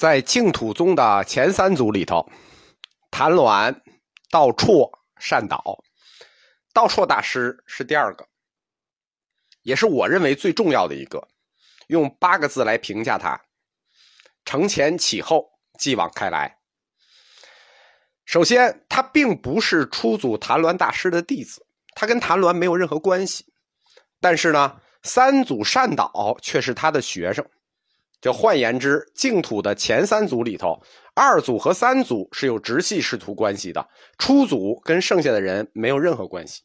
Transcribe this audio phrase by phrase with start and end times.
[0.00, 2.26] 在净土宗的前三祖里头，
[3.10, 3.82] 谭鸾、
[4.30, 5.84] 道绰、善导，
[6.72, 8.26] 道绰大师是第二个，
[9.60, 11.28] 也是我认为最重要的一个。
[11.88, 13.38] 用八个字来评价他：
[14.46, 16.56] 承前启后，继往开来。
[18.24, 23.44] 首先，他并不是初祖谭鸾大师的弟子，他跟谭鸾没有任何关系。
[24.18, 27.46] 但是呢，三祖善导却是他的学生。
[28.20, 30.82] 就换言之，净土的前三祖里头，
[31.14, 33.88] 二祖和三祖是有直系师徒关系的，
[34.18, 36.62] 初祖跟剩下的人没有任何关系。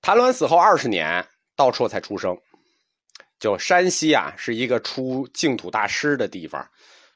[0.00, 2.36] 谭鸾死后二十年，道绰才出生。
[3.38, 6.66] 就山西啊，是一个出净土大师的地方，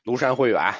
[0.05, 0.75] 庐山慧远、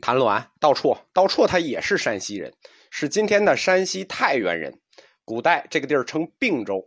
[0.00, 2.52] 谭鸾、道绰，道绰他也是山西人，
[2.90, 4.78] 是今天的山西太原人。
[5.24, 6.84] 古代这个地儿称并州，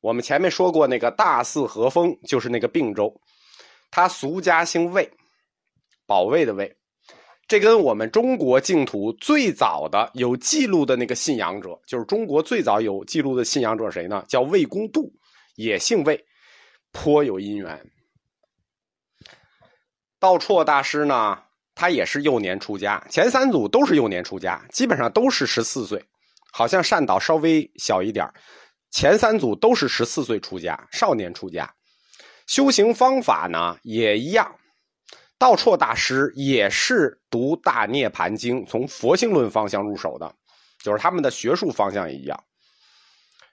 [0.00, 3.20] 我们前面说过那个大寺和风就是那个并州。
[3.94, 5.08] 他俗家姓魏，
[6.04, 6.76] 保卫的魏，
[7.46, 14.24] 这跟我们中国净土最早的有记录的那个信仰者，就是中国最早有记录的信仰者谁呢？
[14.26, 15.12] 叫魏公度，
[15.54, 16.26] 也姓魏，
[16.90, 17.88] 颇有因缘。
[20.18, 26.04] 道绰大师呢，他也是幼年出家，前三祖都是幼年出家，基本上都是十四岁，
[26.50, 28.28] 好像善导稍微小一点
[28.90, 31.72] 前三祖都是十四岁出家，少年出家。
[32.46, 34.54] 修行方法呢也一样，
[35.38, 40.34] 道绰大师也是读《大涅盘经》，从佛性论方向入手的，
[40.82, 42.44] 就是他们的学术方向也一样，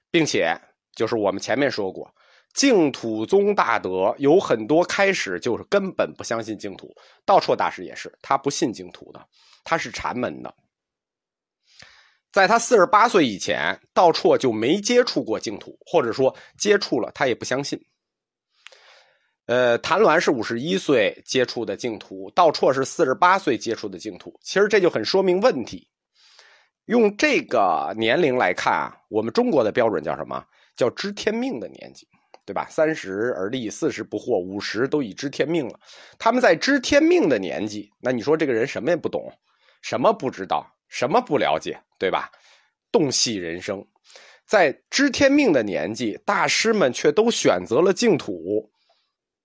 [0.09, 0.59] 并且
[0.93, 2.13] 就是我们前面说过，
[2.53, 6.93] 净土宗大德有很多开始就是根本不相信净土，
[7.25, 9.25] 道绰大师也是，他不信净土的，
[9.63, 10.53] 他是禅门的，
[12.33, 17.81] 在他四十八岁以前，道绰就没接触过净土，或者说接触了，他也不相信。
[19.51, 24.33] 呃，谭鸾是五十一岁接触的净土，道绰是四十八岁接触的净土。
[24.41, 25.85] 其实这就很说明问题。
[26.85, 30.41] 用这个年龄来看啊，我们中国的标准叫什么？
[30.77, 32.07] 叫知天命的年纪，
[32.45, 32.65] 对吧？
[32.69, 35.77] 三十而立，四十不惑，五十都已知天命了。
[36.17, 39.29] 他们在知天命的年纪，那你说这个人什么也不懂，
[39.81, 42.31] 什么不知道，什么不了解，对吧？
[42.89, 43.85] 洞悉人生，
[44.45, 48.71] 在知天命的年纪，大师们却都选择了净土。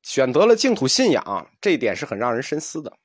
[0.06, 2.96] 选择了净土信仰，这一点是很让人深思的。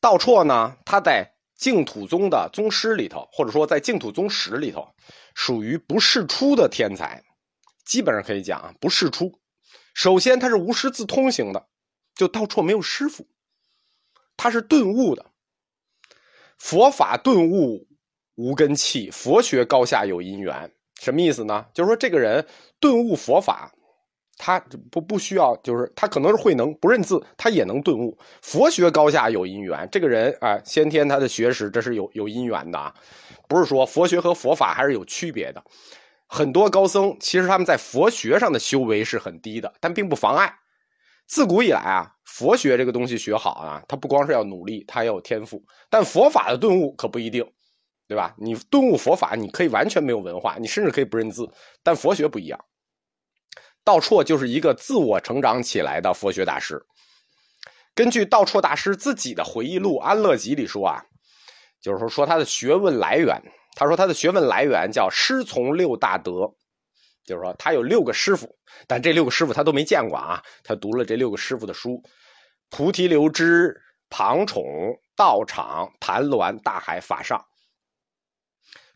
[0.00, 4.92] 道绰呢，他在净土宗的宗师里头，或者说在净土宗史里头，
[5.36, 7.22] 属于不世出的天才，
[7.84, 9.40] 基本上可以讲啊，不世出。
[9.94, 11.68] 首先，他是无师自通型的，
[12.16, 13.28] 就道绰没有师傅，
[14.36, 15.30] 他是顿悟的。
[16.58, 17.86] 佛法顿悟
[18.34, 21.66] 无根器，佛学高下有因缘，什么意思呢？
[21.72, 22.44] 就是说这个人
[22.80, 23.72] 顿悟佛法。
[24.42, 24.58] 他
[24.90, 28.16] 不不需要，就是他可能是慧能不认字，他也能顿悟。
[28.40, 32.94] 佛学高下有因缘，这个人啊，先天他的学识这是有有因缘的啊，
[33.46, 35.62] 不是说佛学和佛法还是有区别的。
[36.26, 40.50] 很多高僧其实他们在佛学上的修为是很低的，但并不妨碍。
[41.26, 45.62] 自古以来啊，佛学这个东西学好啊，他不光是要努力，他要有天赋。
[45.90, 47.46] 但佛法的顿悟可不一定，
[48.08, 48.34] 对吧？
[48.38, 51.46] 你顿悟佛法，你可以完全没有文化，你甚至可以不认字，
[51.82, 52.58] 但佛学不一样。
[53.84, 56.80] 道绰就是一个自我成长起来的佛学大师。
[57.94, 61.02] 根据道绰大师自己的回忆录《安乐集》里说啊，
[61.80, 63.40] 就是说说他的学问来源。
[63.76, 66.52] 他说他的学问来源叫师从六大德，
[67.24, 68.48] 就是说他有六个师傅，
[68.86, 70.42] 但这六个师傅他都没见过啊。
[70.64, 72.02] 他读了这六个师傅的书：
[72.68, 74.64] 菩提流支、庞宠、
[75.14, 77.40] 道场、谭鸾、大海、法上。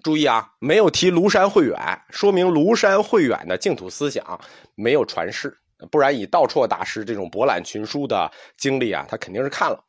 [0.04, 1.76] 注意啊，没有提庐山慧远，
[2.10, 4.38] 说明庐山慧远的净土思想
[4.74, 5.56] 没有传世，
[5.90, 9.82] 不然以道绰大师这种博览群书的经历啊，他肯定是看了。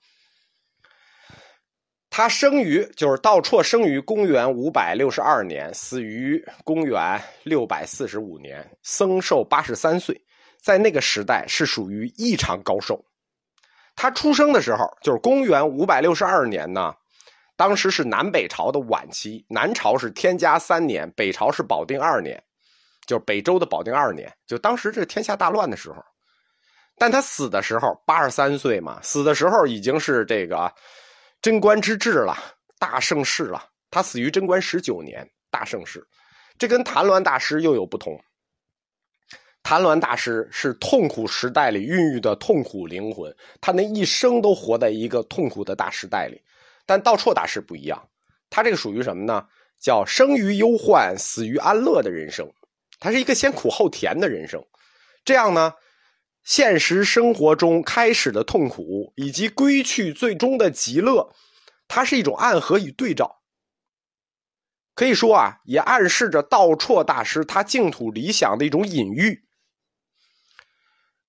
[2.09, 10.19] 他生于就是道绰生于公元五百六十二年，死于公元六百四十五年，僧寿八十三岁，
[10.61, 13.03] 在那个时代是属于异常高寿。
[13.97, 16.95] 他出生的时候就是公元五百六十二年呢。
[17.57, 22.44] 当时是南北朝的晚期，南朝是天嘉三年，北朝是保定二年，
[23.06, 26.04] 就是北周的保定二年，就当时这天下大乱的时候。
[26.98, 30.74] 但他死的时候八十三岁嘛，死的时候已经是这个
[31.42, 32.38] 贞观之治了，
[32.80, 33.63] 大盛世了。
[33.92, 36.06] 他死于贞观十九年，大盛世。
[36.57, 38.18] 这跟谭鸾大师又有不同。
[39.62, 46.42] 谭鸾大师是痛苦时代里孕育的痛苦灵魂，他那一生都活在一个痛苦的大时代里。
[46.85, 48.09] 但道绰大师不一样，
[48.49, 49.47] 他这个属于什么呢？
[49.79, 52.51] 叫生于忧患，死于安乐的人生。
[52.99, 54.65] 他是一个先苦后甜的人生。
[55.23, 55.73] 这样呢，
[56.43, 61.35] 现实生活中开始的痛苦，以及归去最终的极乐，
[61.87, 63.41] 它是一种暗合与对照。
[64.95, 69.43] 可以说啊，也暗示着道绰大师他净土理想的一种隐喻。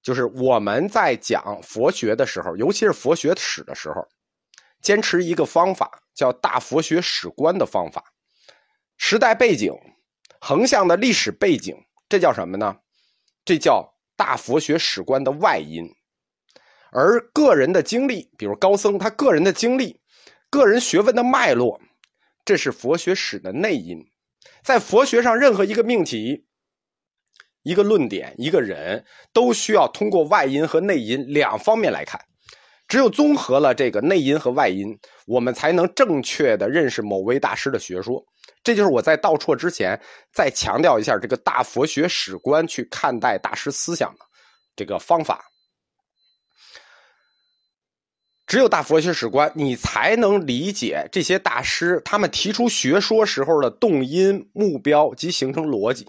[0.03, 4.07] 就是我们在讲佛学的时候，尤其是佛学史的时候，
[4.87, 8.05] 坚持一个方法，叫大佛学史观的方法。
[8.97, 9.73] 时代背景、
[10.41, 11.77] 横向的历史背景，
[12.09, 12.77] 这叫什么呢？
[13.45, 13.93] 这叫。
[14.15, 15.85] 大佛学史观的外因，
[16.91, 20.01] 而个人的经历，比如高僧他个人的经历、
[20.49, 21.79] 个人学问的脉络，
[22.47, 23.99] 这是佛学史的内因。
[24.63, 26.47] 在佛学上，任何一个命题、
[27.63, 29.05] 一个论点、一个人，
[29.35, 32.19] 都需要通过外因和内因两方面来看。
[32.89, 34.97] 只有综合了这个内因和外因，
[35.27, 38.25] 我们才能正确的认识某位大师的学说。
[38.63, 40.01] 这就是我在道错之前
[40.33, 44.25] 再强调一下这个大佛学史观去看待大师思想的
[44.75, 45.45] 这个方法。
[48.47, 56.07] 只有大佛学史观，你才能理解这些大师他们提出学说时候的动因、目标及形成逻辑。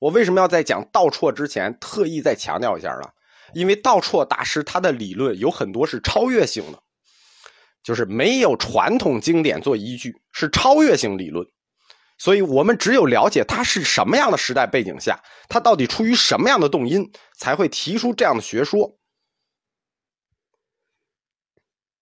[0.00, 3.08] 我为什么要在讲道错之前特意再强调一下呢？
[3.52, 6.82] 因为道绰大师他的理论有很多是超越性的，
[7.82, 11.46] 就是没有传统经典做依据，是超越性理论。
[12.16, 18.98] 所以我们只有了解他是什么样的时代背景下，他到底出于什么样的动因，才会提出这样的学说。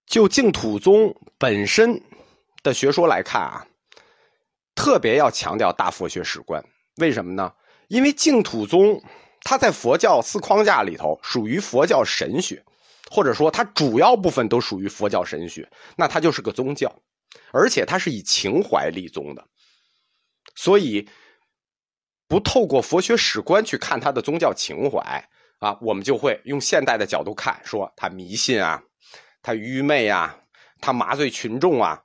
[0.07, 2.03] 就净土宗本身
[2.63, 3.67] 的学说来看啊，
[4.75, 6.63] 特别要强调大佛学史观。
[6.97, 7.53] 为什么呢？
[7.89, 9.03] 因为净土宗。
[9.45, 12.65] 它在佛教四框架里头属于佛教神学，
[13.11, 16.95] 或者说它主要部分都属于佛教神学，那它就是个宗教，
[17.51, 19.45] 而且它是以情怀立宗的，
[20.55, 21.09] 所以
[22.29, 25.29] 不透过佛学史观去看它的宗教情怀
[25.59, 28.83] 啊，我们就会用现代的角度看，说它迷信啊，
[29.43, 30.39] 它愚昧啊，
[30.81, 32.05] 它麻醉群众啊，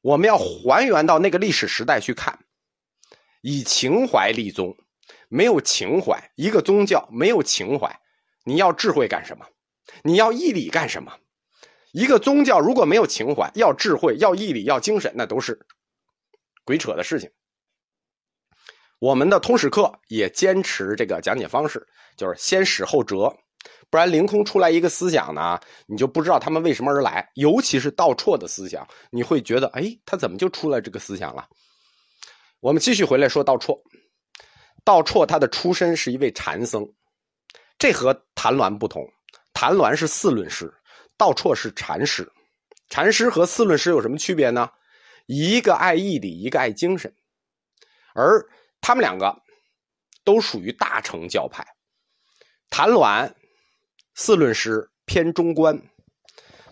[0.00, 2.38] 我们要还原到那个历史时代去看，
[3.42, 4.74] 以情怀立宗。
[5.28, 8.00] 没有情怀，一个宗教没有情怀，
[8.44, 9.46] 你要智慧干什么？
[10.02, 11.12] 你要义理干什么？
[11.92, 15.58] 一个宗教如果没有情怀，要智慧、要义理、要精神，那都是
[16.64, 17.30] 鬼扯的事情。
[18.98, 21.86] 我们的通史课也坚持这个讲解方式，
[22.16, 23.34] 就是先史后哲，
[23.90, 27.30] 不然凌空出来一个思想呢，你就不知道他们为什么而来。
[27.34, 31.46] 尤其是道错的思想，你会觉得，哎，他怎么就出来这个思想了？
[32.60, 33.78] 我们继续回来说道错。
[34.86, 36.88] 道绰他的出身是一位禅僧，
[37.76, 39.04] 这和谭鸾不同。
[39.52, 40.72] 谭鸾是四论师，
[41.16, 42.30] 道绰是禅师。
[42.88, 44.70] 禅师和四论师有什么区别呢？
[45.26, 47.12] 一个爱义理，一个爱精神，
[48.14, 48.46] 而
[48.80, 49.36] 他们两个
[50.22, 51.66] 都属于大乘教派。
[52.70, 53.28] 谭鸾
[54.14, 55.76] 四论师偏中观，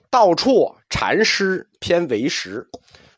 [0.08, 2.64] 道绰禅师偏唯识。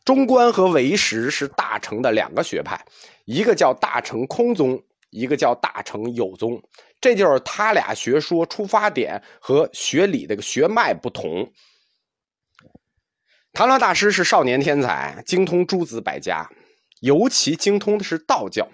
[0.07, 2.83] 中观和唯识是大乘的两个学派，
[3.27, 6.63] 一个叫大乘空宗，一个叫大乘有宗，
[7.01, 11.53] 这就是他俩学说出发点和学理这个学脉不同。
[13.53, 16.49] 谭鸾大师是少年天才，精通诸子百家，
[17.01, 18.69] 尤其精通的是道教，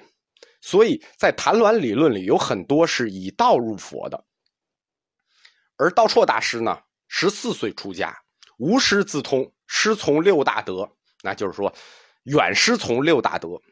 [0.60, 4.25] 所以在谭鸾理论里有很多是以道入佛的。
[5.76, 8.15] 而道绰大师呢，十四岁出家，
[8.58, 10.91] 无师自通，师从六大德。
[11.22, 11.72] 那就是说，
[12.24, 13.62] 远师从六大德，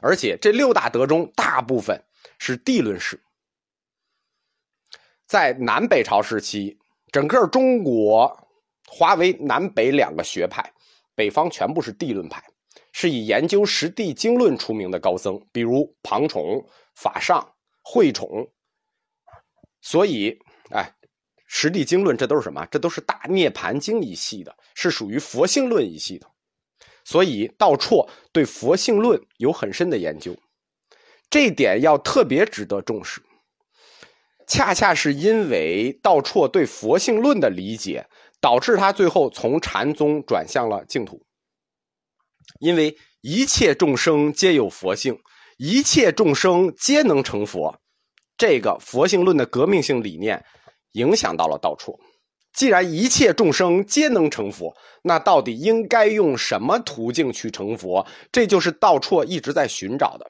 [0.00, 2.02] 而且这六大德中大部分
[2.38, 3.20] 是地论式。
[5.26, 6.78] 在南北朝时期，
[7.10, 8.48] 整个中国
[8.86, 10.72] 划为南北两个学派，
[11.14, 12.42] 北方全部是地论派，
[12.92, 18.48] 是以研究实地经论出名的高僧，比如庞崇、法尚、慧崇。
[19.80, 20.38] 所以，
[20.70, 20.94] 哎，
[21.46, 22.64] 实地经论这都是什么？
[22.70, 26.30] 这都是大涅盘经一系的，是属于佛性论一系的。
[27.06, 30.34] 所以道绰对佛性论有很深的研究，
[31.30, 33.22] 这点要特别值得重视。
[34.48, 38.04] 恰恰是因为道绰对佛性论的理解，
[38.40, 41.22] 导致他最后从禅宗转向了净土。
[42.58, 45.16] 因为一切众生皆有佛性，
[45.58, 47.80] 一切众生皆能成佛，
[48.36, 50.44] 这个佛性论的革命性理念
[50.94, 51.96] 影响到了道绰。
[52.56, 58.06] 既然一切众生皆能成佛，那到底应该用什么途径去成佛？
[58.32, 60.26] 这就是道绰一直在寻找的。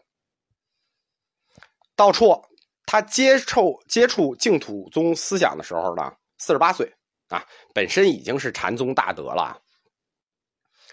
[1.94, 2.42] 道绰
[2.84, 6.92] 他接触接触净土宗思想的时候呢，四十八岁
[7.28, 9.62] 啊，本身已经是禅宗大德了。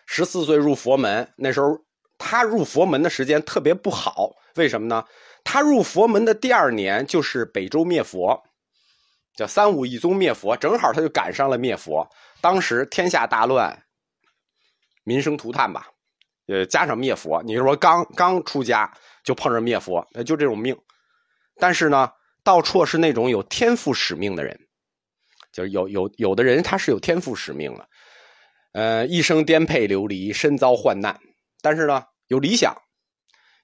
[0.05, 1.75] 十四岁入佛门，那时候
[2.19, 5.03] 他入佛门的时间特别不好，为什么呢？
[5.43, 8.43] 他入佛门的第二年就是北周灭佛。
[9.35, 12.07] 叫三武一宗灭佛，正好他就赶上了灭佛。
[12.39, 13.83] 当时天下大乱，
[15.03, 15.87] 民生涂炭吧，
[16.47, 18.91] 呃，加上灭佛，你说刚刚出家
[19.23, 20.77] 就碰上灭佛，就这种命。
[21.57, 22.11] 但是呢，
[22.43, 24.59] 道绰是那种有天赋使命的人，
[25.51, 27.89] 就是有有有的人他是有天赋使命的，
[28.73, 31.19] 呃，一生颠沛流离，身遭患难，
[31.61, 32.75] 但是呢有理想，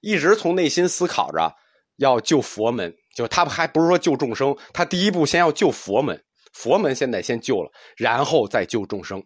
[0.00, 1.54] 一直从内心思考着
[1.96, 2.96] 要救佛门。
[3.14, 9.22] 就他还不是说救众生，他第一步先要救佛门，佛门现在先救了，然后再救众生。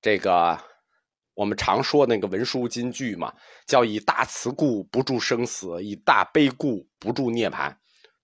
[0.00, 0.58] 这个
[1.34, 3.32] 我们常说那个文殊金句嘛，
[3.66, 7.74] 叫以大慈故不住生死，以大悲故不住涅槃。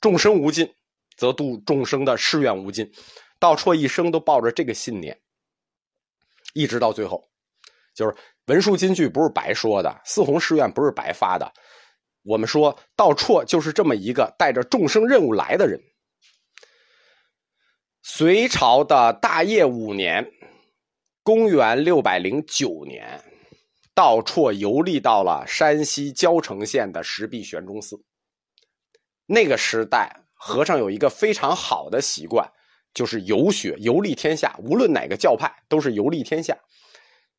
[0.01, 0.73] 众生无尽，
[1.17, 2.91] 则度众生的誓愿无尽。
[3.39, 5.19] 道绰一生都抱着这个信念，
[6.55, 7.29] 一直到最后，
[7.95, 8.15] 就是
[8.47, 11.51] 文殊金句不是白说的，四弘誓愿不是白发的。
[12.23, 15.81] 我们说道绰就是这么一个带着众生任务来的人。
[18.03, 20.31] 隋朝的大业五年，
[21.23, 23.23] 公元六百零九年，
[23.95, 28.03] 道绰游历到了山西交城县的石壁玄中寺。
[29.27, 32.51] 那个时代，和尚有一个非常好的习惯，
[32.93, 36.59] 就是游学游历天下，无论哪个教派，都是游历天下。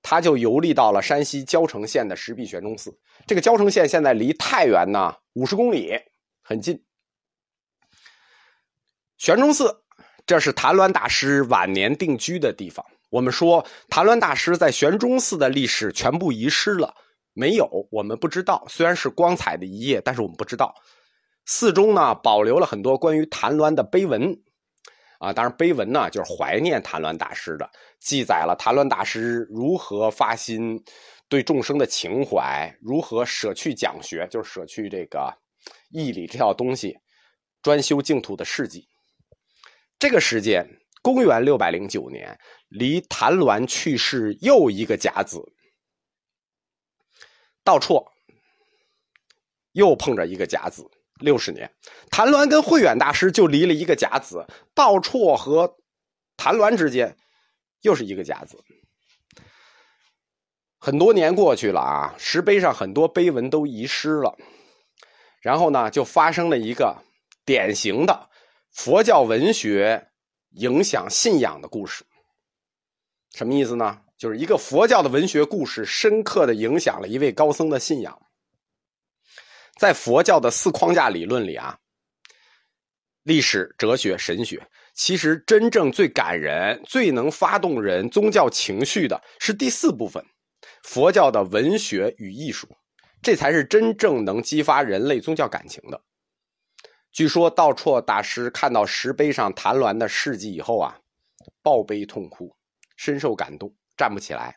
[0.01, 2.91] 他就游历到了山西交城县的石壁玄中寺。
[3.27, 5.93] 这个交城县现在离太原呢五十公里，
[6.41, 6.83] 很近。
[9.17, 9.83] 玄中寺，
[10.25, 12.85] 这是谭鸾大师晚年定居的地方。
[13.09, 16.95] 我们说谭鸾大师在玄中寺的历史全部遗失了，
[17.33, 18.65] 没有，我们不知道。
[18.67, 20.73] 虽然是光彩的一页，但是我们不知道。
[21.45, 24.41] 寺中呢保留了很多关于谭鸾的碑文。
[25.21, 30.83] 啊，当然碑文呢，就是怀念谭鸾大师的，记载了谭鸾大师如何发心
[31.29, 35.31] 对众生的情怀，如何舍去讲学，就是舍去这个
[35.91, 36.97] 义理这套东西，
[37.61, 38.87] 专修净土的事迹。
[39.99, 40.67] 这个时间，
[41.03, 42.35] 公元六百零九年，
[42.69, 45.39] 离谭鸾去世又一个甲子，
[47.63, 48.03] 道绰
[49.73, 50.83] 又碰着一个甲子。
[51.21, 51.71] 六十年，
[52.09, 55.77] 谭鸾跟慧远大师就离了一个甲子，道绰和
[56.35, 57.15] 谭鸾之间
[57.81, 58.57] 又是一个甲子。
[60.77, 64.35] 很多年过去了啊，石碑上很多碑文都遗失了，
[65.41, 66.97] 然后呢，就发生了一个
[67.45, 68.29] 典型的
[68.71, 70.09] 佛教文学
[70.51, 72.03] 影响信仰的故事。
[73.35, 74.01] 什么意思呢？
[74.17, 78.19] 就是一个佛教的文学故事，深刻的影响了一位高僧的信仰。
[79.81, 81.75] 在佛教的四框架理论里啊，
[83.23, 90.23] 历史、哲学、神学，其实真正最感人、最能发动人宗教情绪的是第四部分——
[90.85, 92.67] 佛教的文学与艺术，
[93.23, 95.99] 这才是真正能激发人类宗教感情的。
[97.11, 100.95] 据说道绰大师看到石碑上谭鸾的事迹以后啊，
[101.63, 102.55] 抱悲痛哭，
[102.97, 104.55] 深受感动，站不起来。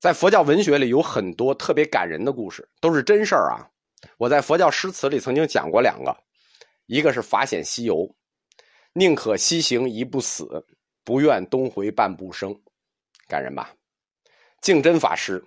[0.00, 3.68] 在佛教文学里有很多特别感人的故事，都是真事儿啊。
[4.18, 6.16] 我在佛教诗词里曾经讲过两个，
[6.86, 8.14] 一个是法显西游，
[8.92, 10.64] 宁可西行一步死，
[11.04, 12.54] 不愿东回半步生，
[13.28, 13.74] 感人吧？
[14.60, 15.44] 净真法师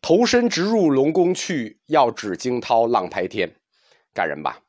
[0.00, 3.52] 投身直入龙宫去，要指惊涛浪拍天，
[4.12, 4.60] 感人吧？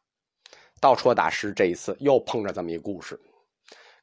[0.82, 3.20] 道绰大师这一次又碰着这么一故事，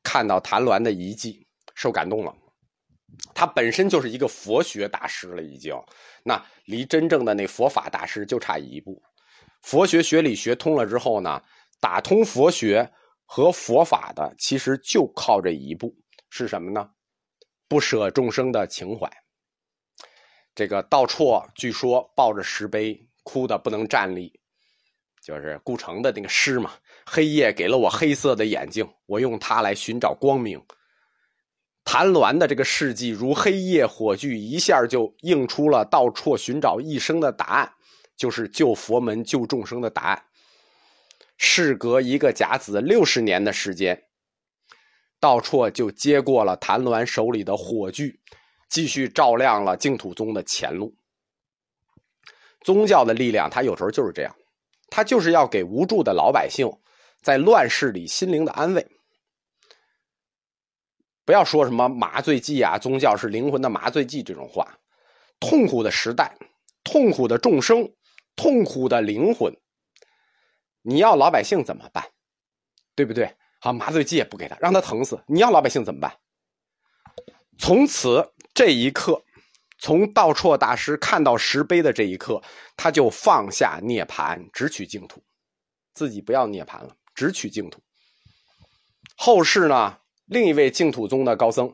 [0.02, 2.34] 看到谭鸾的遗迹，受感动了。
[3.34, 5.74] 他本身就是一个佛学大师了，已经，
[6.24, 9.02] 那离真正的那佛法大师就差一步。
[9.62, 11.42] 佛学学理学通了之后呢，
[11.80, 12.92] 打通佛学
[13.24, 15.94] 和佛法的，其实就靠这一步，
[16.28, 16.90] 是什么呢？
[17.68, 19.10] 不舍众生的情怀。
[20.54, 24.38] 这个道绰据说抱着石碑哭的不能站立，
[25.22, 26.72] 就是顾城的那个诗嘛
[27.06, 30.62] ：“黑夜给了我黑色的眼睛，我用它来寻找光明。”
[31.84, 37.72] 谭鸾的这个事迹如黑夜火炬，一下就映出了道绰寻找一生的答案。
[38.16, 40.24] 就是救佛门、救众生的答案。
[41.36, 44.04] 事隔一个甲子六十年的时间，
[45.18, 48.20] 道绰就接过了谭鸾手里的火炬，
[48.68, 50.94] 继续照亮了净土宗的前路。
[52.60, 54.36] 宗教的力量，它有时候就是这样，
[54.88, 56.70] 它就是要给无助的老百姓
[57.20, 58.86] 在乱世里心灵的安慰。
[61.24, 64.78] 不要说什么麻醉剂啊，宗教是灵魂的麻醉剂这种话。
[65.40, 66.36] 痛苦的时代，
[66.84, 67.92] 痛苦的众生。
[68.36, 69.56] 痛苦的灵魂，
[70.82, 72.04] 你要老百姓怎么办？
[72.94, 73.36] 对不对？
[73.60, 75.22] 好，麻醉剂也不给他，让他疼死。
[75.28, 76.18] 你要老百姓怎么办？
[77.58, 79.22] 从此这一刻，
[79.78, 82.42] 从道绰大师看到石碑的这一刻，
[82.76, 85.22] 他就放下涅盘，直取净土，
[85.94, 87.80] 自己不要涅盘了，直取净土。
[89.16, 91.72] 后世呢，另一位净土宗的高僧，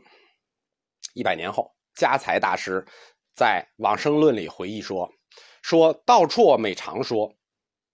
[1.14, 2.84] 一百年后，家财大师
[3.34, 5.10] 在《往生论》里回忆说
[5.62, 7.34] ：“说道绰每常说，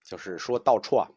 [0.05, 1.11] 就是说道绰啊，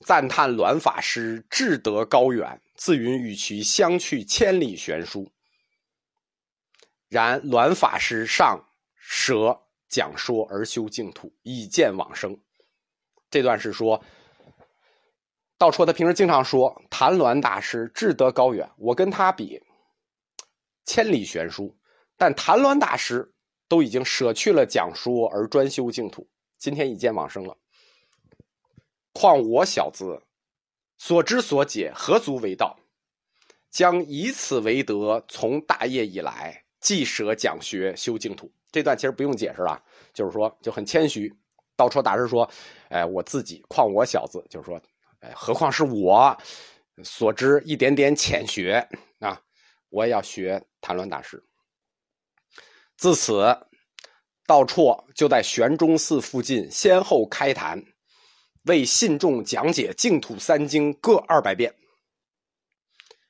[0.00, 5.30] 赞叹鸾法师志德高远，自云与其相去千里悬殊。
[7.08, 8.64] 然鸾法师尚
[8.96, 12.38] 舍讲说而修净土，以见往生。”
[13.30, 14.04] 这段是说。
[15.56, 19.62] 道绰他平时经常说谭鸾大师志德高远，我跟他比
[20.84, 21.78] 千里悬殊，
[22.16, 23.32] 但谭鸾大师
[23.68, 26.28] 都已经舍去了讲说而专修净土，
[26.58, 27.56] 今天已见往生了。
[29.12, 30.22] 况我小子
[30.98, 32.78] 所知所解何足为道？
[33.70, 38.50] 将以此为德，从大业以来，既舍讲学修净土。
[38.70, 41.32] 这段其实不用解释了，就是说就很谦虚。
[41.76, 42.48] 道绰大师说
[42.90, 44.80] ：“哎，我自己况我小子，就是说。”
[45.20, 46.36] 哎何况是我
[47.02, 48.86] 所知一点点浅学
[49.20, 49.40] 啊！
[49.88, 51.42] 我也要学谭鸾大师。
[52.96, 53.42] 自此，
[54.46, 57.82] 道绰就在玄中寺附近先后开坛，
[58.64, 61.74] 为信众讲解净土三经各二百遍，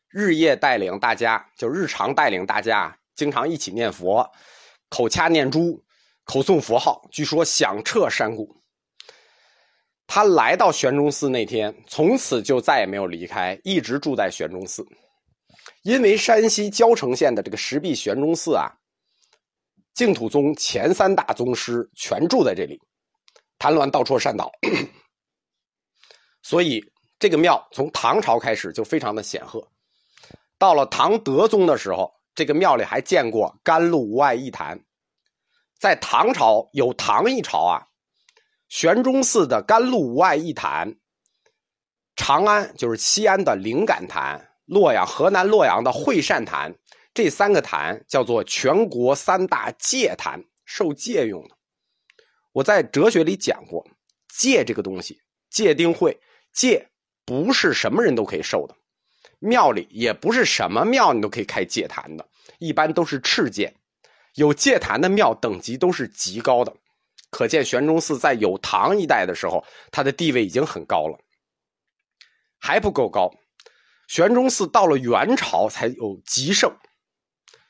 [0.09, 4.31] 日夜带领大家，就日常带领大家，经常一起念佛，
[4.91, 5.83] 口掐念珠，
[6.25, 8.61] 口诵佛号，据说响彻山谷。
[10.07, 14.87] 他来到玄中寺那天，从此就再也没有离开，一直住在玄中寺。
[15.83, 18.71] 因为山西交城县的这个石壁玄中寺啊，
[19.95, 22.81] 净土宗前三大宗师全住在这里，
[23.59, 24.51] 谭鸾、道绰、善导，
[26.43, 26.85] 所以
[27.19, 29.67] 这个庙从唐朝开始就非常的显赫。
[30.59, 34.79] 到了唐德宗的时候，这个庙里还建过甘露无碍一坛。
[35.79, 37.87] 在唐朝有唐一朝啊。
[38.71, 40.97] 玄中寺的甘露无碍一坛，
[42.17, 46.75] 长安就是西安的灵感坛，洛阳河南洛阳的会善坛，
[47.15, 51.57] 这三个坛叫做全国三大戒坛，受戒用的。
[52.51, 53.87] 我在哲学里讲过，
[54.29, 56.21] 戒这个东西，戒定慧，
[56.53, 56.91] 戒
[57.25, 58.77] 不是什么人都可以受的，
[59.39, 63.73] 庙里也不是什么庙你都可以开戒坛的，一般都是敕戒，
[64.35, 66.77] 有戒坛的庙等级都是极高的。
[67.31, 71.19] 可见玄中寺在有唐一代的时候，它的地位已经很高了，
[72.59, 73.33] 还不够高。
[74.09, 76.77] 玄中寺到了元朝才有极盛。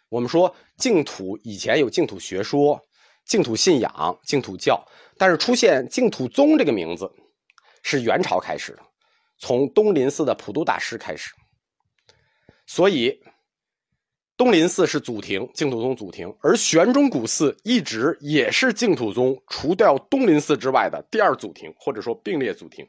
[0.08, 2.80] 我们说净土以前有净土学说、
[3.24, 4.84] 净土信仰、净土教，
[5.18, 7.10] 但是出现净土宗这个名字
[7.82, 8.82] 是元朝开始的，
[9.38, 11.32] 从东林寺的普度大师开始，
[12.66, 13.18] 所以。
[14.36, 22.84] 东林寺是祖庭，净土宗祖庭，而玄中古寺一直也是净土宗除掉东林寺之外的第二祖庭，或者说并列祖庭。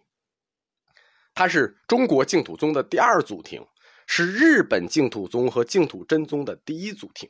[1.36, 3.64] 它是中国净土宗的第二祖庭，
[4.06, 7.30] 是日本净土宗和净土真宗的第一祖庭。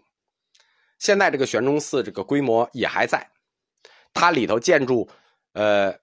[1.00, 3.30] 现在这个玄中寺这个规模也还在，
[4.14, 5.10] 它里头建筑，
[5.54, 5.94] 呃，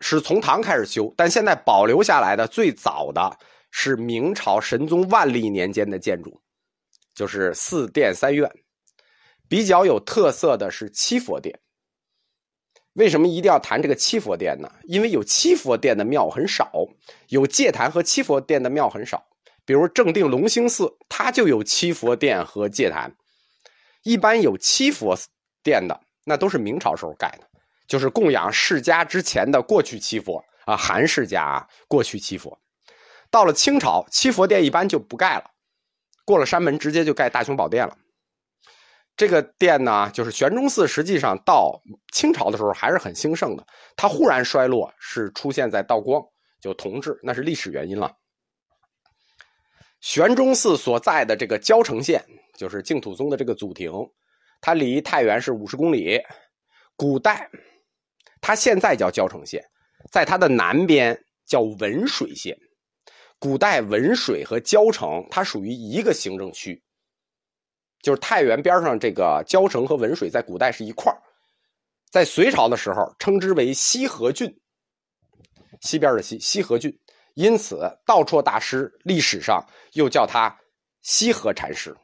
[0.00, 3.38] 是从唐开始修，但现在保留下来的最早的
[3.70, 6.40] 是明朝神宗万历年间的建筑。
[7.14, 8.50] 就是四殿三院，
[9.48, 11.60] 比较有特色的是七佛殿。
[12.94, 14.72] 为什么一定要谈这个七佛殿呢？
[14.84, 16.72] 因为有七佛殿的庙很少，
[17.28, 19.26] 有戒坛和七佛殿的庙很少。
[19.70, 23.14] 比如正定隆兴寺，它就有七佛殿和戒坛。
[24.02, 25.16] 一般有七佛
[25.62, 27.46] 殿的，那都是明朝时候盖的，
[27.86, 32.58] 就是供养释迦之前的过去七佛啊，韩释家啊，过去七佛。
[33.30, 35.44] 到了清朝，七佛殿一般就不盖了。
[36.24, 37.96] 过了山门，直接就盖大雄宝殿了。
[39.16, 40.88] 这个殿呢，就是玄中寺。
[40.88, 41.80] 实际上到
[42.12, 43.64] 清朝的时候还是很兴盛的。
[43.94, 46.20] 它忽然衰落，是出现在道光，
[46.60, 48.10] 就同治，那是历史原因了。
[50.00, 52.24] 玄中寺所在的这个交城县，
[52.56, 53.92] 就是净土宗的这个祖庭，
[54.60, 56.20] 它离太原是五十公里。
[56.96, 57.50] 古代，
[58.40, 59.64] 它现在叫交城县，
[60.10, 62.58] 在它的南边叫文水县。
[63.38, 66.82] 古代文水和交城，它属于一个行政区，
[68.02, 71.10] 就是太原边上这个交城和文水，在古代是一块
[72.10, 74.60] 在隋朝的时候称之为西河郡，
[75.80, 76.98] 西边的西西河郡，
[77.34, 80.54] 因此道绰大师历史上又叫他
[81.02, 81.96] 西河禅师。